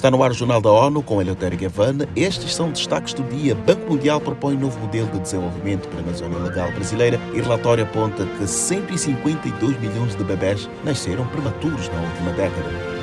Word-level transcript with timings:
Está 0.00 0.10
no 0.10 0.22
ar 0.22 0.30
o 0.30 0.34
Jornal 0.34 0.62
da 0.62 0.70
ONU 0.70 1.02
com 1.02 1.20
Eleutério 1.20 1.58
Gavana. 1.58 2.08
Estes 2.16 2.54
são 2.54 2.70
destaques 2.70 3.12
do 3.12 3.22
dia. 3.24 3.54
Banco 3.54 3.92
Mundial 3.92 4.18
propõe 4.18 4.56
novo 4.56 4.80
modelo 4.80 5.06
de 5.08 5.18
desenvolvimento 5.18 5.86
para 5.88 5.98
a 5.98 6.02
Amazônia 6.02 6.38
Legal 6.38 6.72
brasileira 6.72 7.20
e 7.34 7.40
relatório 7.42 7.84
aponta 7.84 8.24
que 8.24 8.46
152 8.46 9.78
milhões 9.78 10.16
de 10.16 10.24
bebés 10.24 10.70
nasceram 10.84 11.26
prematuros 11.26 11.86
na 11.90 12.00
última 12.00 12.32
década. 12.32 12.99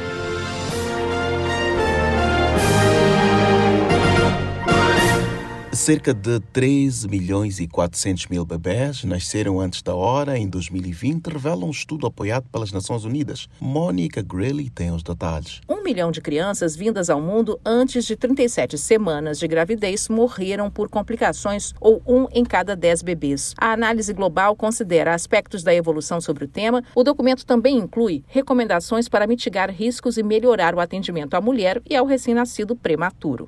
Cerca 5.87 6.13
de 6.13 6.41
13 6.51 7.07
milhões 7.07 7.61
e 7.61 7.65
400 7.65 8.27
mil 8.27 8.43
bebés 8.43 9.05
nasceram 9.05 9.61
antes 9.61 9.81
da 9.81 9.95
hora 9.95 10.37
em 10.37 10.45
2020, 10.45 11.27
revela 11.27 11.63
um 11.63 11.69
estudo 11.69 12.05
apoiado 12.05 12.49
pelas 12.49 12.73
Nações 12.73 13.05
Unidas. 13.05 13.47
Mônica 13.57 14.21
Greeley 14.21 14.69
tem 14.69 14.91
os 14.91 15.01
detalhes. 15.01 15.61
Um 15.65 15.81
milhão 15.81 16.11
de 16.11 16.19
crianças 16.19 16.75
vindas 16.75 17.09
ao 17.09 17.21
mundo 17.21 17.57
antes 17.65 18.03
de 18.03 18.17
37 18.17 18.77
semanas 18.77 19.39
de 19.39 19.47
gravidez 19.47 20.09
morreram 20.09 20.69
por 20.69 20.89
complicações, 20.89 21.73
ou 21.79 22.01
um 22.05 22.27
em 22.33 22.43
cada 22.43 22.75
dez 22.75 23.01
bebês. 23.01 23.53
A 23.57 23.71
análise 23.71 24.11
global 24.11 24.57
considera 24.57 25.13
aspectos 25.13 25.63
da 25.63 25.73
evolução 25.73 26.19
sobre 26.19 26.43
o 26.43 26.49
tema. 26.49 26.83
O 26.93 27.01
documento 27.01 27.45
também 27.45 27.77
inclui 27.77 28.25
recomendações 28.27 29.07
para 29.07 29.25
mitigar 29.25 29.71
riscos 29.71 30.17
e 30.17 30.23
melhorar 30.23 30.75
o 30.75 30.81
atendimento 30.81 31.35
à 31.35 31.39
mulher 31.39 31.81
e 31.89 31.95
ao 31.95 32.05
recém-nascido 32.05 32.75
prematuro. 32.75 33.47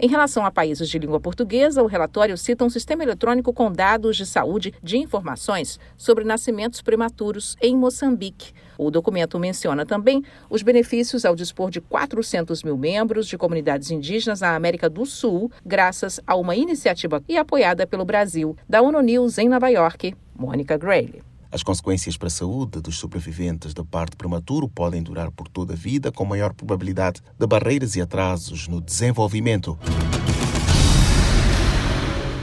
Em 0.00 0.06
relação 0.06 0.46
a 0.46 0.50
países 0.52 0.88
de 0.88 0.96
língua 0.96 1.18
portuguesa, 1.18 1.82
o 1.82 1.86
relatório 1.86 2.38
cita 2.38 2.64
um 2.64 2.70
sistema 2.70 3.02
eletrônico 3.02 3.52
com 3.52 3.72
dados 3.72 4.16
de 4.16 4.24
saúde 4.24 4.72
de 4.80 4.96
informações 4.96 5.80
sobre 5.96 6.22
nascimentos 6.22 6.80
prematuros 6.80 7.56
em 7.60 7.76
Moçambique. 7.76 8.52
O 8.78 8.92
documento 8.92 9.40
menciona 9.40 9.84
também 9.84 10.22
os 10.48 10.62
benefícios 10.62 11.24
ao 11.24 11.34
dispor 11.34 11.68
de 11.68 11.80
400 11.80 12.62
mil 12.62 12.76
membros 12.76 13.26
de 13.26 13.36
comunidades 13.36 13.90
indígenas 13.90 14.40
na 14.40 14.54
América 14.54 14.88
do 14.88 15.04
Sul, 15.04 15.50
graças 15.66 16.20
a 16.24 16.36
uma 16.36 16.54
iniciativa 16.54 17.20
e 17.28 17.36
apoiada 17.36 17.84
pelo 17.84 18.04
Brasil, 18.04 18.56
da 18.68 18.80
ONU 18.80 19.00
News 19.00 19.36
em 19.36 19.48
Nova 19.48 19.68
York, 19.68 20.14
Mônica 20.36 20.76
Grayle. 20.76 21.27
As 21.50 21.62
consequências 21.62 22.16
para 22.16 22.28
a 22.28 22.30
saúde 22.30 22.80
dos 22.80 22.98
sobreviventes 22.98 23.72
do 23.72 23.82
parto 23.82 24.18
prematuro 24.18 24.68
podem 24.68 25.02
durar 25.02 25.30
por 25.30 25.48
toda 25.48 25.72
a 25.72 25.76
vida, 25.76 26.12
com 26.12 26.24
maior 26.24 26.52
probabilidade 26.52 27.22
de 27.38 27.46
barreiras 27.46 27.96
e 27.96 28.02
atrasos 28.02 28.68
no 28.68 28.82
desenvolvimento. 28.82 29.78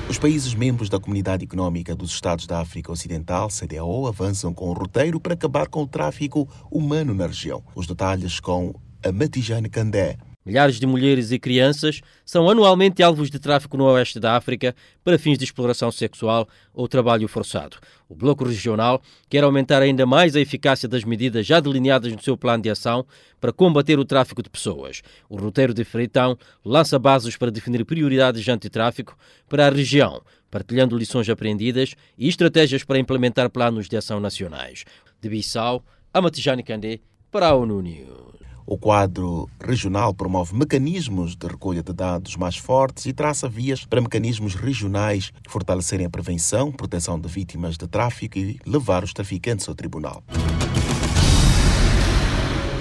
Os 0.09 0.17
países 0.17 0.55
membros 0.55 0.89
da 0.89 0.99
Comunidade 0.99 1.43
Económica 1.43 1.95
dos 1.95 2.11
Estados 2.11 2.47
da 2.47 2.61
África 2.61 2.91
Ocidental, 2.91 3.49
CDAO, 3.49 4.07
avançam 4.07 4.53
com 4.53 4.69
o 4.69 4.73
roteiro 4.73 5.19
para 5.19 5.33
acabar 5.33 5.67
com 5.67 5.83
o 5.83 5.87
tráfico 5.87 6.47
humano 6.71 7.13
na 7.13 7.27
região. 7.27 7.63
Os 7.75 7.85
detalhes 7.85 8.39
com 8.39 8.73
a 9.03 9.11
Matijane 9.11 9.69
Candé. 9.69 10.17
Milhares 10.45 10.79
de 10.79 10.85
mulheres 10.85 11.31
e 11.31 11.39
crianças 11.39 12.01
são 12.23 12.47
anualmente 12.47 13.01
alvos 13.01 13.31
de 13.31 13.39
tráfico 13.39 13.75
no 13.75 13.85
oeste 13.85 14.19
da 14.19 14.35
África 14.35 14.75
para 15.03 15.17
fins 15.17 15.39
de 15.39 15.43
exploração 15.43 15.91
sexual 15.91 16.47
ou 16.71 16.87
trabalho 16.87 17.27
forçado. 17.27 17.77
O 18.07 18.13
Bloco 18.13 18.45
Regional 18.45 19.01
quer 19.27 19.43
aumentar 19.43 19.81
ainda 19.81 20.05
mais 20.05 20.35
a 20.35 20.39
eficácia 20.39 20.87
das 20.87 21.03
medidas 21.03 21.47
já 21.47 21.59
delineadas 21.59 22.13
no 22.13 22.21
seu 22.21 22.37
plano 22.37 22.61
de 22.61 22.69
ação 22.69 23.07
para 23.41 23.51
combater 23.51 23.97
o 23.97 24.05
tráfico 24.05 24.43
de 24.43 24.49
pessoas. 24.51 25.01
O 25.27 25.35
roteiro 25.35 25.73
de 25.73 25.83
Freitão 25.83 26.37
lança 26.63 26.99
bases 26.99 27.35
para 27.35 27.49
definir 27.49 27.83
prioridades 27.83 28.43
de 28.43 28.51
antitráfico 28.51 29.17
para 29.49 29.65
a 29.65 29.71
região, 29.71 30.21
partilhando 30.51 30.95
lições 30.95 31.27
aprendidas 31.27 31.95
e 32.15 32.27
estratégias 32.27 32.83
para 32.83 32.99
implementar 32.99 33.49
planos 33.49 33.89
de 33.89 33.97
ação 33.97 34.19
nacionais. 34.19 34.85
De 35.19 35.27
Bissau, 35.27 35.83
a 36.13 36.21
Matijane 36.21 36.61
Candé 36.61 36.99
para 37.31 37.47
a 37.47 37.55
ONU 37.55 37.81
News. 37.81 38.34
O 38.67 38.79
quadro 38.79 39.47
regional 39.63 40.11
promove 40.11 40.55
mecanismos 40.55 41.35
de 41.35 41.45
recolha 41.45 41.83
de 41.83 41.93
dados 41.93 42.35
mais 42.35 42.57
fortes 42.57 43.05
e 43.05 43.13
traça 43.13 43.47
vias 43.47 43.85
para 43.85 44.01
mecanismos 44.01 44.55
regionais 44.55 45.31
fortalecerem 45.47 46.07
a 46.07 46.09
prevenção, 46.09 46.71
proteção 46.71 47.19
de 47.19 47.27
vítimas 47.27 47.77
de 47.77 47.87
tráfico 47.87 48.39
e 48.39 48.59
levar 48.65 49.03
os 49.03 49.13
traficantes 49.13 49.69
ao 49.69 49.75
tribunal. 49.75 50.23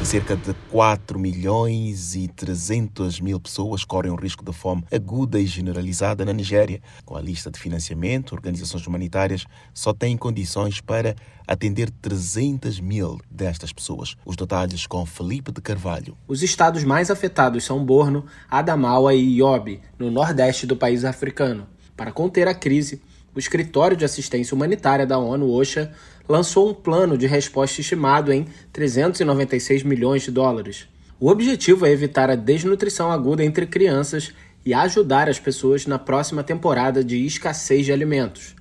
Cerca 0.05 0.37
de 0.37 0.53
4 0.71 1.19
milhões 1.19 2.15
e 2.15 2.29
300 2.29 3.21
mil 3.21 3.41
pessoas 3.41 3.85
correm 3.85 4.13
o 4.13 4.17
risco 4.17 4.45
de 4.45 4.53
fome 4.53 4.85
aguda 4.93 5.41
e 5.41 5.47
generalizada 5.47 6.27
na 6.27 6.33
Nigéria. 6.33 6.83
Com 7.07 7.17
a 7.17 7.23
lista 7.23 7.51
de 7.51 7.59
financiamento, 7.59 8.33
organizações 8.33 8.87
humanitárias 8.87 9.47
só 9.73 9.95
têm 9.95 10.15
condições 10.17 10.79
para 10.79 11.17
atender 11.49 11.91
300 11.91 12.81
mil 12.81 13.19
destas 13.31 13.73
pessoas. 13.73 14.15
Os 14.27 14.37
detalhes 14.37 14.87
com 14.87 15.07
Felipe 15.07 15.51
de 15.51 15.63
Carvalho. 15.63 16.17
Os 16.29 16.43
estados 16.43 16.85
mais 16.85 17.11
afetados 17.11 17.65
são 17.65 17.83
Borno, 17.83 18.27
Adamawa 18.49 19.15
e 19.15 19.41
Yobe, 19.41 19.81
no 19.99 20.11
nordeste 20.11 20.67
do 20.67 20.77
país 20.77 21.03
africano. 21.05 21.67
Para 21.97 22.13
conter 22.13 22.47
a 22.47 22.55
crise, 22.55 23.01
o 23.35 23.39
Escritório 23.39 23.97
de 23.97 24.05
Assistência 24.05 24.55
Humanitária 24.55 25.07
da 25.07 25.19
ONU, 25.19 25.51
OSHA, 25.51 25.91
lançou 26.29 26.69
um 26.69 26.75
plano 26.75 27.17
de 27.19 27.27
resposta 27.27 27.81
estimado 27.81 28.33
em 28.33 28.47
396 28.73 29.83
milhões 29.83 30.23
de 30.23 30.31
dólares. 30.31 30.89
O 31.21 31.29
objetivo 31.29 31.87
é 31.87 31.91
evitar 31.91 32.31
a 32.31 32.35
desnutrição 32.35 33.11
aguda 33.11 33.45
entre 33.45 33.67
crianças 33.67 34.33
e 34.65 34.73
ajudar 34.73 35.29
as 35.29 35.39
pessoas 35.39 35.87
na 35.87 35.99
próxima 35.99 36.43
temporada 36.43 37.05
de 37.05 37.25
escassez 37.25 37.85
de 37.85 37.93
alimentos. 37.93 38.55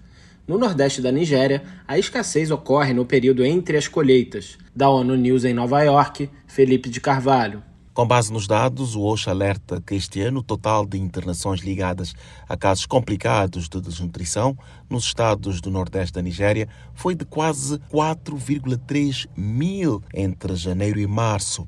No 0.45 0.57
nordeste 0.57 1.01
da 1.01 1.11
Nigéria, 1.11 1.63
a 1.87 1.97
escassez 1.97 2.51
ocorre 2.51 2.93
no 2.93 3.05
período 3.05 3.45
entre 3.45 3.77
as 3.77 3.87
colheitas. 3.87 4.57
Da 4.75 4.89
ONU 4.89 5.15
News 5.15 5.45
em 5.45 5.53
Nova 5.53 5.81
York, 5.81 6.29
Felipe 6.45 6.89
de 6.89 6.99
Carvalho. 6.99 7.63
Com 7.93 8.07
base 8.07 8.33
nos 8.33 8.47
dados, 8.47 8.95
o 8.95 9.03
OSHA 9.03 9.29
alerta 9.29 9.79
que 9.79 9.93
este 9.93 10.19
ano 10.21 10.39
o 10.39 10.43
total 10.43 10.83
de 10.83 10.97
internações 10.97 11.61
ligadas 11.61 12.15
a 12.49 12.57
casos 12.57 12.87
complicados 12.87 13.69
de 13.69 13.79
desnutrição 13.79 14.57
nos 14.89 15.03
estados 15.03 15.61
do 15.61 15.69
Nordeste 15.69 16.13
da 16.13 16.21
Nigéria 16.21 16.67
foi 16.95 17.13
de 17.13 17.23
quase 17.23 17.77
4,3 17.93 19.27
mil 19.37 20.01
entre 20.11 20.55
janeiro 20.55 20.99
e 20.99 21.05
março. 21.05 21.67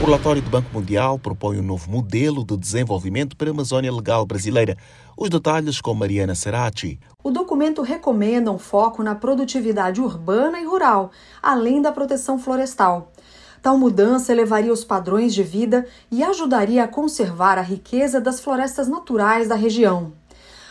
O 0.00 0.04
relatório 0.04 0.42
do 0.42 0.50
Banco 0.50 0.70
Mundial 0.72 1.16
propõe 1.16 1.60
um 1.60 1.62
novo 1.62 1.88
modelo 1.88 2.44
de 2.44 2.56
desenvolvimento 2.56 3.36
para 3.36 3.48
a 3.48 3.52
Amazônia 3.52 3.92
Legal 3.92 4.26
brasileira. 4.26 4.76
Os 5.16 5.30
detalhes 5.30 5.80
com 5.80 5.94
Mariana 5.94 6.34
Serati. 6.34 6.98
O 7.22 7.30
documento 7.30 7.82
recomenda 7.82 8.50
um 8.50 8.58
foco 8.58 9.04
na 9.04 9.14
produtividade 9.14 10.00
urbana 10.00 10.60
e 10.60 10.64
rural, 10.64 11.12
além 11.40 11.80
da 11.80 11.92
proteção 11.92 12.40
florestal. 12.40 13.12
Tal 13.62 13.76
mudança 13.76 14.32
elevaria 14.32 14.72
os 14.72 14.84
padrões 14.84 15.34
de 15.34 15.42
vida 15.42 15.86
e 16.10 16.22
ajudaria 16.22 16.84
a 16.84 16.88
conservar 16.88 17.58
a 17.58 17.62
riqueza 17.62 18.20
das 18.20 18.40
florestas 18.40 18.88
naturais 18.88 19.48
da 19.48 19.54
região. 19.54 20.12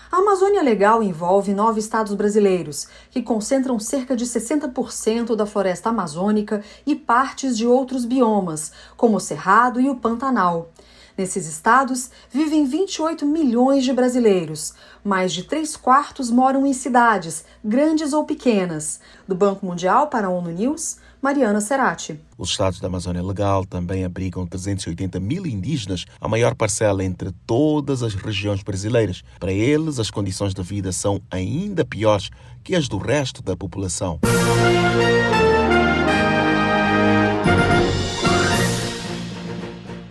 A 0.10 0.20
Amazônia 0.20 0.64
Legal 0.64 1.04
envolve 1.04 1.54
nove 1.54 1.82
estados 1.82 2.14
brasileiros, 2.14 2.88
que 3.12 3.22
concentram 3.22 3.78
cerca 3.78 4.16
de 4.16 4.26
60% 4.26 5.36
da 5.36 5.46
floresta 5.46 5.90
amazônica 5.90 6.64
e 6.86 6.96
partes 6.96 7.58
de 7.58 7.68
outros 7.68 8.06
biomas, 8.06 8.72
como 8.96 9.18
o 9.18 9.20
Cerrado 9.20 9.82
e 9.82 9.90
o 9.90 9.98
Pantanal. 9.98 10.70
Nesses 11.18 11.48
estados 11.48 12.12
vivem 12.32 12.66
28 12.66 13.26
milhões 13.26 13.84
de 13.84 13.92
brasileiros. 13.92 14.76
Mais 15.04 15.34
de 15.34 15.44
três 15.44 15.76
quartos 15.76 16.30
moram 16.30 16.66
em 16.66 16.74
cidades, 16.74 17.44
grandes 17.64 18.14
ou 18.14 18.24
pequenas. 18.24 19.00
Do 19.28 19.34
Banco 19.34 19.66
Mundial 19.66 20.08
para 20.08 20.28
a 20.28 20.30
ONU 20.30 20.52
News, 20.52 20.98
Mariana 21.20 21.60
Serati. 21.60 22.20
Os 22.38 22.50
estados 22.52 22.80
da 22.80 22.88
Amazônia 22.88 23.24
Legal 23.24 23.66
também 23.66 24.06
abrigam 24.06 24.46
380 24.46 25.20
mil 25.20 25.48
indígenas, 25.48 26.06
a 26.22 26.28
maior 26.28 26.54
parcela 26.54 27.04
entre 27.04 27.32
todas 27.48 28.04
as 28.04 28.14
regiões 28.14 28.62
brasileiras. 28.62 29.24
Para 29.40 29.52
eles, 29.52 29.98
as 30.00 30.12
condições 30.12 30.54
de 30.54 30.62
vida 30.62 30.92
são 30.92 31.20
ainda 31.32 31.84
piores 31.84 32.30
que 32.64 32.76
as 32.76 32.88
do 32.88 32.98
resto 32.98 33.42
da 33.42 33.58
população. 33.58 34.20